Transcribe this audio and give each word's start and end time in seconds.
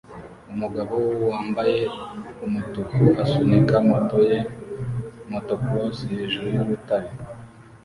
Umugabo 0.53 0.95
wambaye 1.29 1.77
umutuku 2.45 3.01
asunika 3.23 3.75
moto 3.89 4.17
ye 4.29 4.37
motocross 5.31 5.97
hejuru 6.11 6.47
y'urutare 6.55 7.09